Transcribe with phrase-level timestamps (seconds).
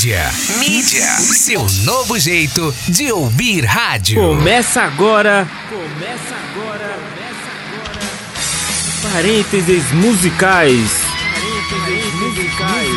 [0.00, 0.32] Mídia.
[0.60, 1.16] Mídia.
[1.18, 4.18] Seu novo jeito de ouvir rádio.
[4.18, 5.46] Começa agora.
[5.68, 6.96] Começa agora.
[6.96, 7.50] Começa
[9.02, 9.12] agora.
[9.12, 10.90] Parênteses musicais.
[11.34, 12.88] Parênteses musicais.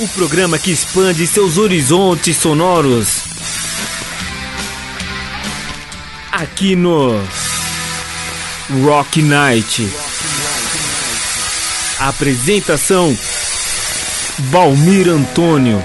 [0.00, 3.22] O programa que expande seus horizontes sonoros.
[6.30, 7.18] Aqui no
[8.84, 10.13] Rock Night.
[12.06, 13.16] Apresentação
[14.50, 15.78] Valmir Antônio.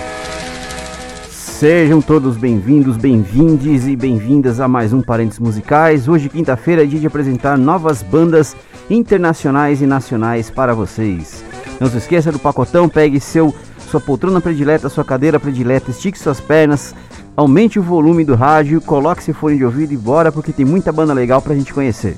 [1.32, 6.10] Sejam todos bem-vindos, bem-vindes e bem-vindas a mais um Parentes Musicais.
[6.10, 8.54] Hoje, quinta-feira, é dia de apresentar novas bandas
[8.90, 11.42] internacionais e nacionais para vocês.
[11.80, 13.56] Não se esqueça do pacotão, pegue seu
[13.90, 16.94] sua poltrona predileta, sua cadeira predileta, estique suas pernas,
[17.34, 20.92] aumente o volume do rádio, coloque seu fone de ouvido e bora porque tem muita
[20.92, 22.18] banda legal pra gente conhecer.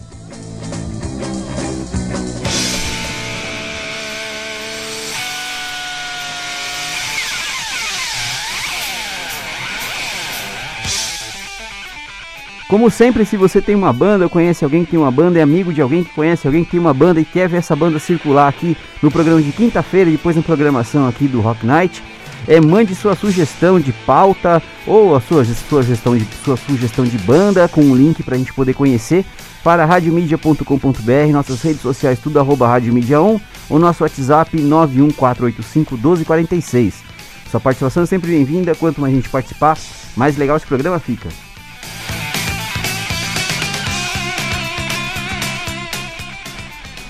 [12.71, 15.73] Como sempre, se você tem uma banda, conhece alguém que tem uma banda, é amigo
[15.73, 18.47] de alguém que conhece alguém que tem uma banda e quer ver essa banda circular
[18.47, 22.01] aqui no programa de quinta-feira depois na programação aqui do Rock Night,
[22.47, 27.17] é, mande sua sugestão de pauta ou a sua, sua, gestão de, sua sugestão de
[27.17, 29.25] banda com um link para a gente poder conhecer
[29.65, 37.03] para radiomedia.com.br, nossas redes sociais tudo arroba radiomedia 1 ou nosso WhatsApp 91485 1246.
[37.51, 39.77] Sua participação é sempre bem-vinda, quanto mais a gente participar,
[40.15, 41.27] mais legal esse programa fica.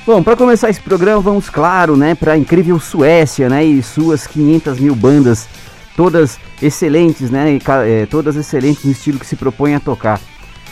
[0.03, 4.25] Bom, para começar esse programa, vamos, claro, né, para a incrível Suécia, né, e suas
[4.25, 5.47] 500 mil bandas,
[5.95, 10.19] todas excelentes, né, e, é, todas excelentes no estilo que se propõe a tocar.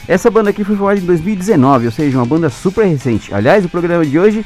[0.08, 3.32] Essa banda aqui foi formada em 2019, ou seja, uma banda super recente.
[3.32, 4.44] Aliás, o programa de hoje,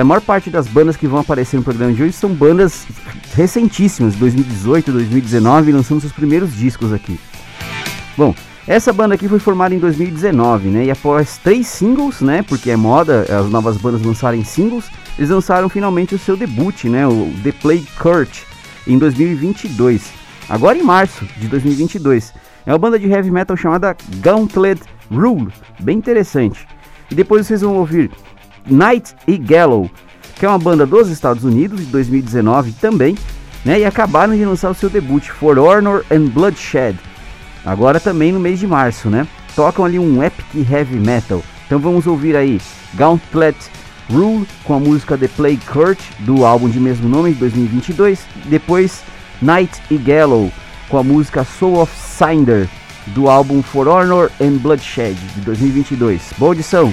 [0.00, 2.86] a maior parte das bandas que vão aparecer no programa de hoje são bandas
[3.34, 7.20] recentíssimas, 2018, 2019, lançando seus primeiros discos aqui.
[8.16, 8.34] Bom,
[8.66, 10.84] essa banda aqui foi formada em 2019, né?
[10.86, 12.42] E após três singles, né?
[12.42, 14.86] Porque é moda as novas bandas lançarem singles,
[15.18, 17.06] eles lançaram finalmente o seu debut, né?
[17.06, 18.40] O The Play Kurt,
[18.86, 20.10] em 2022.
[20.48, 22.32] Agora em março de 2022.
[22.64, 26.66] É uma banda de heavy metal chamada Gauntlet Rule, bem interessante.
[27.10, 28.10] E depois vocês vão ouvir
[28.66, 29.90] Night e Gallow,
[30.36, 33.14] que é uma banda dos Estados Unidos, de 2019 também,
[33.62, 33.80] né?
[33.80, 36.98] E acabaram de lançar o seu debut, For Honor and Bloodshed
[37.64, 39.26] agora também no mês de março, né?
[39.54, 41.42] Tocam ali um epic heavy metal.
[41.66, 42.60] Então vamos ouvir aí
[42.94, 43.56] Gauntlet
[44.10, 48.20] Rule com a música The Plague Kurt do álbum de mesmo nome de 2022.
[48.46, 49.02] Depois
[49.40, 50.52] Night e Gallow
[50.88, 52.68] com a música Soul of Cinder
[53.08, 56.32] do álbum For Honor and Bloodshed de 2022.
[56.38, 56.92] Boa audição!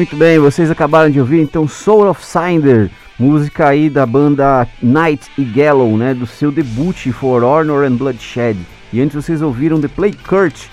[0.00, 5.30] Muito bem, vocês acabaram de ouvir então Soul of Cinder, música aí da banda Night
[5.36, 8.56] e Gallow, né, do seu debut For Honor and Bloodshed.
[8.94, 10.68] E antes vocês ouviram The Play Kurt,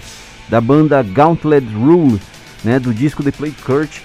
[0.47, 2.21] da banda Gauntlet Rule,
[2.63, 3.97] né, do disco The Play Kurt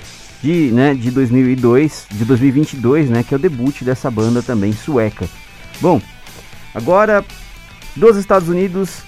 [0.43, 5.29] de, né, de 2002, de 2022, né, que é o debut dessa banda também sueca.
[5.81, 6.03] Bom,
[6.75, 7.25] agora
[7.95, 9.05] dos Estados Unidos,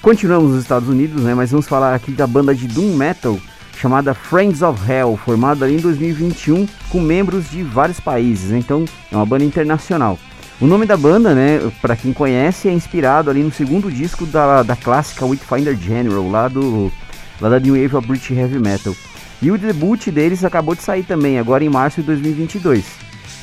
[0.00, 3.38] continuamos nos Estados Unidos, né, mas vamos falar aqui da banda de Doom Metal,
[3.84, 8.56] chamada Friends of Hell, formada em 2021 com membros de vários países, né?
[8.58, 10.18] então é uma banda internacional.
[10.58, 14.62] O nome da banda, né, para quem conhece, é inspirado ali no segundo disco da,
[14.62, 16.90] da clássica Witfinder General, lá, do,
[17.38, 18.96] lá da New Wave of British Heavy Metal.
[19.42, 22.86] E o debut deles acabou de sair também, agora em março de 2022,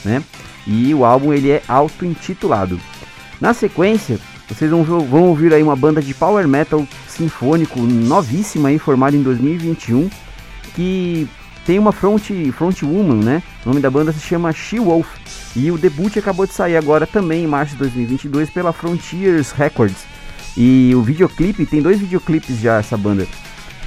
[0.03, 0.23] né?
[0.65, 2.79] E o álbum ele é auto-intitulado.
[3.39, 4.17] Na sequência,
[4.49, 9.21] vocês vão, vão ouvir aí uma banda de power metal sinfônico novíssima aí, formada em
[9.21, 10.09] 2021,
[10.75, 11.27] que
[11.65, 13.43] tem uma front, front woman, né?
[13.65, 15.07] O nome da banda se chama She Wolf.
[15.55, 20.05] E o debut acabou de sair agora também em março de 2022 pela Frontiers Records.
[20.57, 23.27] E o videoclipe, tem dois videoclipes já essa banda.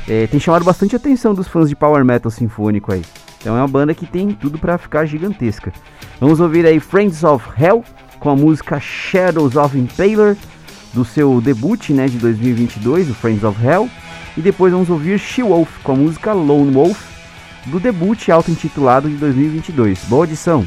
[0.06, 3.02] É, tem chamado bastante atenção dos fãs de power metal sinfônico aí.
[3.40, 5.72] Então é uma banda que tem tudo para ficar gigantesca.
[6.20, 7.84] Vamos ouvir aí Friends of Hell
[8.18, 10.36] com a música Shadows of Impaler
[10.94, 13.90] do seu debut né, de 2022, o Friends of Hell.
[14.36, 17.00] E depois vamos ouvir She Wolf com a música Lone Wolf,
[17.66, 20.04] do debut auto-intitulado de 2022.
[20.04, 20.66] Boa audição!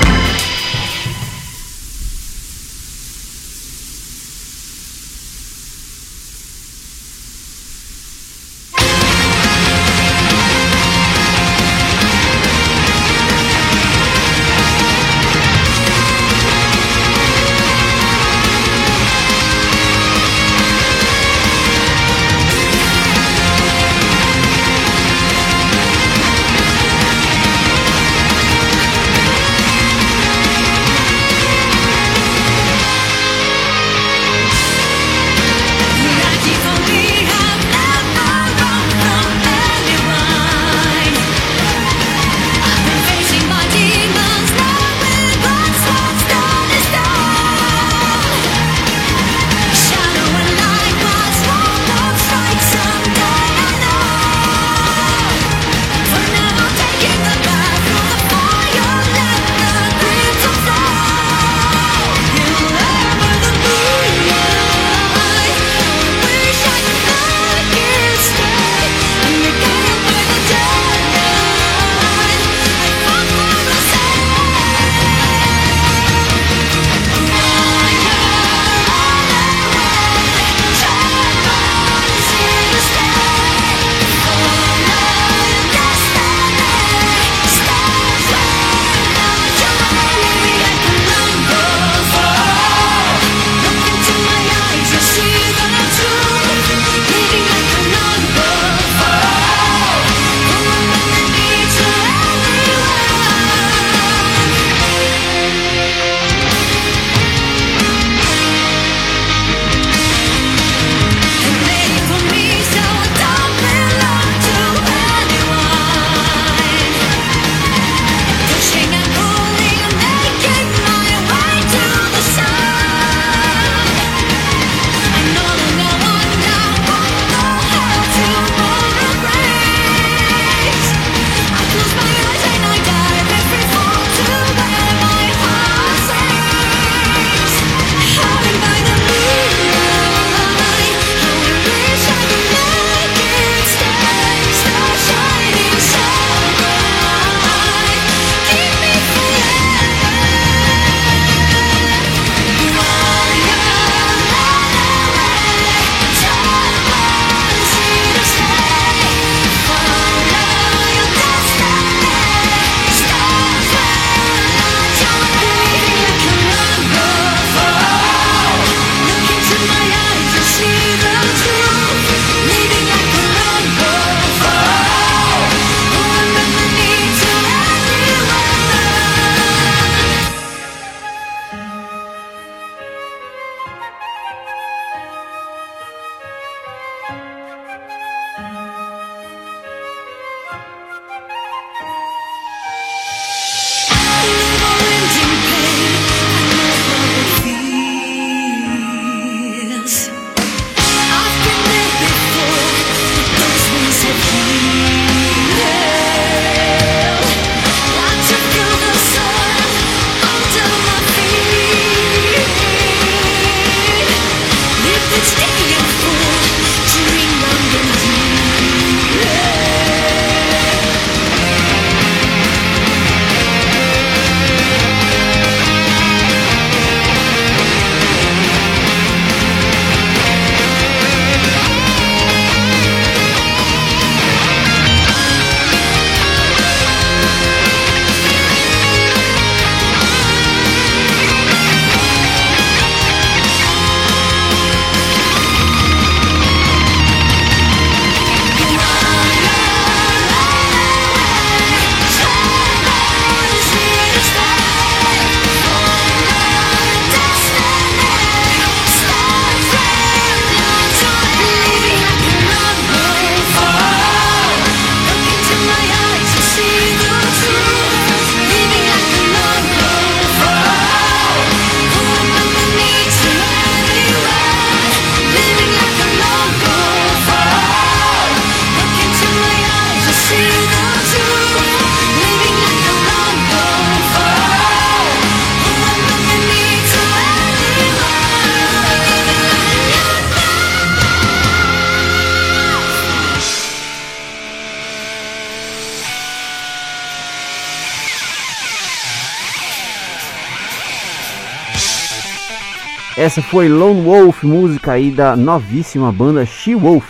[303.21, 307.05] Essa foi Lone Wolf, música aí da novíssima banda She Wolf.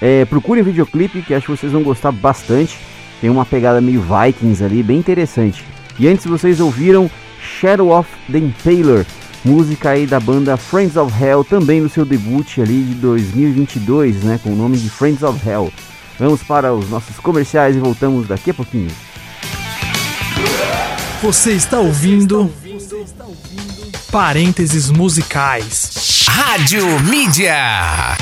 [0.00, 2.78] É, procurem o videoclipe que acho que vocês vão gostar bastante.
[3.20, 5.64] Tem uma pegada meio Vikings ali, bem interessante.
[5.98, 7.10] E antes vocês ouviram
[7.42, 9.04] Shadow of the Impaler,
[9.44, 14.38] música aí da banda Friends of Hell, também no seu debut ali de 2022, né,
[14.40, 15.72] com o nome de Friends of Hell.
[16.20, 18.92] Vamos para os nossos comerciais e voltamos daqui a pouquinho.
[21.20, 22.48] Você está ouvindo
[24.10, 26.24] Parênteses Musicais.
[26.26, 28.16] Rádio Mídia.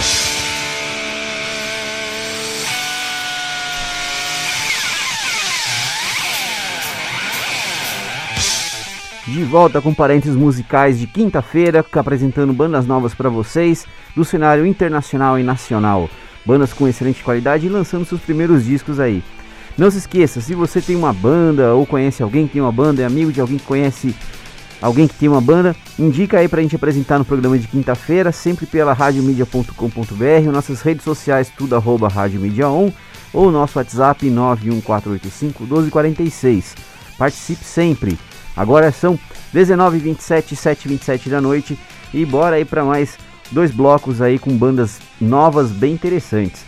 [9.29, 15.39] De volta com parênteses musicais de quinta-feira, apresentando bandas novas para vocês do cenário internacional
[15.39, 16.11] e nacional.
[16.45, 19.23] Bandas com excelente qualidade e lançando seus primeiros discos aí.
[19.79, 23.03] Não se esqueça, se você tem uma banda ou conhece alguém que tem uma banda,
[23.03, 24.17] é amigo de alguém que conhece
[24.81, 28.67] alguém que tem uma banda, indica aí pra gente apresentar no programa de quinta-feira, sempre
[28.67, 32.93] pela radiomedia.com.br, nossas redes sociais, tudo arroba radiomedia1
[33.33, 36.75] ou nosso WhatsApp 91485 1246.
[37.19, 38.19] Participe sempre!
[38.57, 39.19] Agora são
[39.55, 41.79] 19h27, 7h27 da noite
[42.13, 43.19] e bora aí para mais
[43.51, 46.65] dois blocos aí com bandas novas bem interessantes.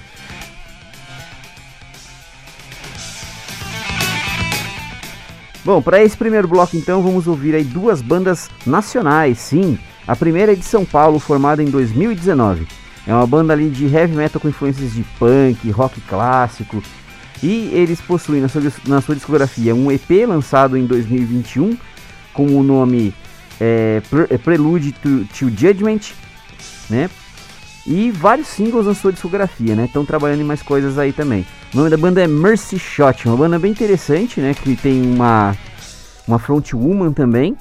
[5.68, 9.78] Bom, para esse primeiro bloco então vamos ouvir aí duas bandas nacionais, sim.
[10.06, 12.66] A primeira é de São Paulo, formada em 2019.
[13.06, 16.82] É uma banda ali de heavy metal com influências de punk, rock clássico,
[17.42, 21.76] e eles possuem na sua, na sua discografia um EP lançado em 2021
[22.32, 23.12] com o nome
[23.60, 24.00] é,
[24.42, 26.14] Prelude to, to, Judgment,
[26.88, 27.10] né?
[27.86, 29.84] E vários singles na sua discografia, né?
[29.86, 31.46] Estão trabalhando em mais coisas aí também.
[31.72, 34.54] O nome da banda é Mercy Shot, uma banda bem interessante, né?
[34.54, 35.56] Que tem uma
[36.26, 37.56] uma frontwoman também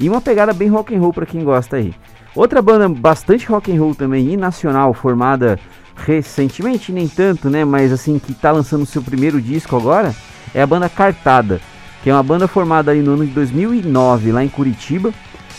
[0.00, 1.94] e uma pegada bem rock and roll para quem gosta aí.
[2.34, 5.58] Outra banda bastante rock and roll também e nacional, formada
[5.96, 7.64] recentemente, nem tanto, né?
[7.64, 10.14] Mas assim, que tá lançando seu primeiro disco agora,
[10.54, 11.60] é a banda Cartada,
[12.02, 15.12] que é uma banda formada aí no ano de 2009, lá em Curitiba.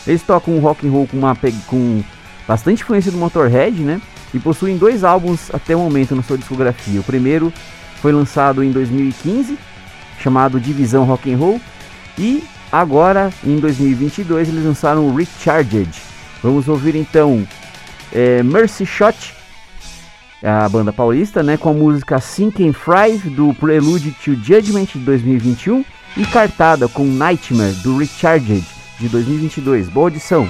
[0.07, 2.01] Eles tocam um rock and roll com, uma, com
[2.49, 4.01] bastante influência do Motorhead, né?
[4.33, 6.99] E possuem dois álbuns até o momento na sua discografia.
[6.99, 7.53] O primeiro
[8.01, 9.55] foi lançado em 2015,
[10.19, 11.61] chamado Divisão Rock and Roll,
[12.17, 15.91] e agora em 2022 eles lançaram o Recharged.
[16.41, 17.47] Vamos ouvir então
[18.11, 19.35] é, Mercy Shot
[20.41, 24.99] a banda paulista, né, com a música Sink and Thrive do Prelude to Judgment de
[24.99, 25.83] 2021
[26.17, 28.65] e Cartada com Nightmare do Recharged
[28.97, 29.89] de 2022.
[29.89, 30.49] Boa audição!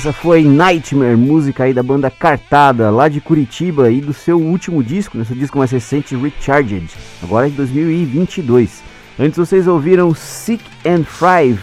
[0.00, 4.82] Essa foi Nightmare, música aí da banda Cartada, lá de Curitiba e do seu último
[4.82, 6.88] disco, né, seu disco mais recente, Recharged,
[7.22, 8.82] agora é de 2022.
[9.18, 11.60] Antes vocês ouviram Sick and Thrive,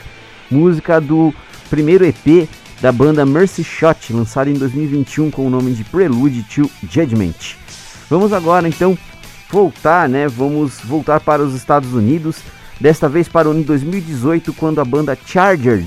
[0.52, 1.34] música do
[1.68, 2.48] primeiro EP
[2.80, 7.56] da banda Mercy Shot, lançada em 2021 com o nome de Prelude to Judgment.
[8.08, 8.96] Vamos agora então
[9.50, 10.28] voltar, né?
[10.28, 12.38] Vamos voltar para os Estados Unidos,
[12.80, 15.84] desta vez para o ano de 2018, quando a banda Charger,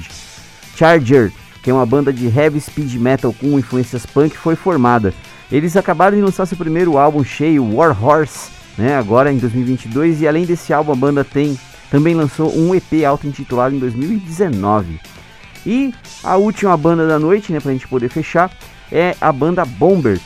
[0.74, 1.32] Charger,
[1.62, 5.12] que é uma banda de heavy speed metal com influências punk, foi formada.
[5.50, 8.96] Eles acabaram de lançar seu primeiro álbum cheio, War Horse, né?
[8.96, 11.58] Agora em 2022 e além desse álbum a banda tem
[11.90, 15.00] também lançou um EP auto-intitulado em 2019.
[15.66, 15.92] E
[16.22, 18.50] a última banda da noite, né, pra gente poder fechar,
[18.90, 20.18] é a banda Bomber.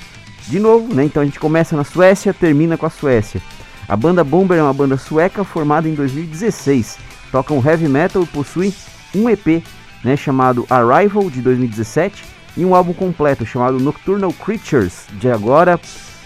[0.46, 3.40] De novo, né, então a gente começa na Suécia, termina com a Suécia.
[3.88, 6.98] A banda Bomber é uma banda sueca formada em 2016.
[7.32, 8.72] Tocam heavy metal e possui
[9.14, 9.62] um EP,
[10.04, 12.24] né, chamado Arrival de 2017
[12.56, 15.80] e um álbum completo chamado Nocturnal Creatures de agora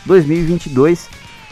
[0.04, 1.08] 2022.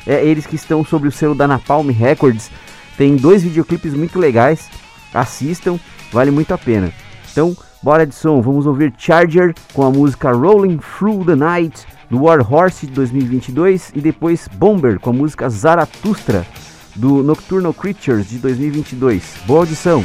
[0.06, 2.50] É eles que estão sobre o selo da Napalm Records.
[2.96, 4.68] Tem dois videoclipes muito legais.
[5.14, 5.78] Assistam,
[6.12, 6.92] vale muito a pena.
[7.30, 12.22] Então, bora de som, vamos ouvir Charger com a música Rolling Through the Night do
[12.22, 16.46] War Horse de 2022 e depois Bomber com a música Zaratustra
[16.94, 19.22] do Nocturnal Creatures de 2022.
[19.46, 20.04] Boa audição!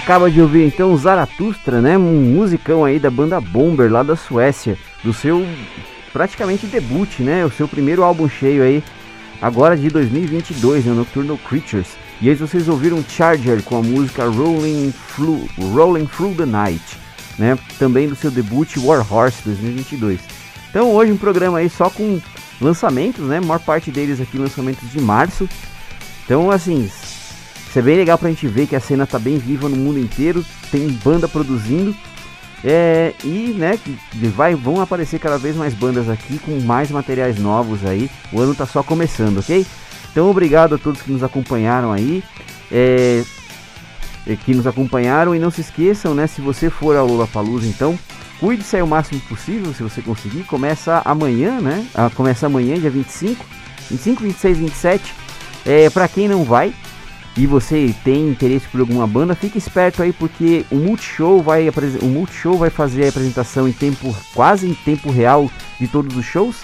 [0.00, 1.96] Acaba de ouvir então Zaratustra, né?
[1.96, 5.46] Um musicão aí da banda Bomber lá da Suécia, do seu
[6.10, 7.44] praticamente debut, né?
[7.44, 8.82] O seu primeiro álbum cheio aí,
[9.42, 10.92] agora de 2022, né?
[10.94, 11.98] Nocturnal Creatures.
[12.20, 16.96] E aí vocês ouviram Charger com a música Rolling Through, Rolling Through the Night,
[17.38, 17.58] né?
[17.78, 20.18] Também do seu debut War Horse 2022.
[20.70, 22.18] Então hoje um programa aí só com
[22.58, 23.36] lançamentos, né?
[23.36, 25.46] A maior parte deles aqui lançamentos de março.
[26.24, 26.90] Então assim,
[27.70, 29.96] isso é bem legal pra gente ver que a cena tá bem viva no mundo
[29.96, 31.94] inteiro, tem banda produzindo.
[32.64, 33.78] É, e né,
[34.34, 38.10] vai, vão aparecer cada vez mais bandas aqui com mais materiais novos aí.
[38.32, 39.64] O ano tá só começando, ok?
[40.10, 42.24] Então obrigado a todos que nos acompanharam aí.
[42.72, 43.22] É,
[44.44, 46.26] que nos acompanharam e não se esqueçam, né?
[46.26, 47.96] Se você for ao Lula Palusa, então
[48.40, 50.42] cuide-se aí o máximo possível, se você conseguir.
[50.42, 51.86] Começa amanhã, né?
[51.94, 53.46] Ah, começa amanhã, dia 25,
[53.88, 55.14] 25, 26, 27.
[55.64, 56.74] É, para quem não vai,
[57.36, 61.68] e você tem interesse por alguma banda, fique esperto aí porque o Multishow vai,
[62.02, 66.24] o Multishow vai fazer a apresentação em tempo quase em tempo real de todos os
[66.24, 66.56] shows.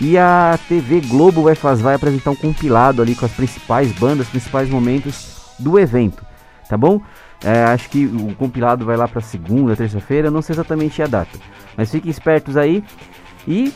[0.00, 4.28] E a TV Globo vai, fazer, vai apresentar um compilado ali com as principais bandas,
[4.28, 6.24] principais momentos do evento,
[6.68, 7.00] tá bom?
[7.44, 11.36] É, acho que o compilado vai lá para segunda, terça-feira, não sei exatamente a data,
[11.76, 12.84] mas fiquem espertos aí
[13.46, 13.72] e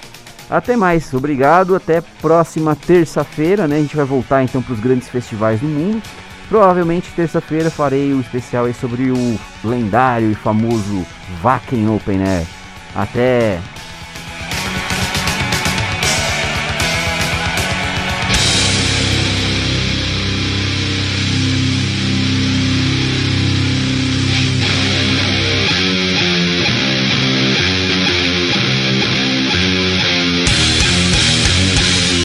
[0.48, 1.12] até mais.
[1.14, 3.76] Obrigado, até próxima terça-feira, né?
[3.76, 6.02] A gente vai voltar então para os grandes festivais do mundo.
[6.52, 11.06] Provavelmente terça-feira farei o um especial sobre o lendário e famoso
[11.42, 12.46] Wacken Open Air.
[12.94, 13.58] Até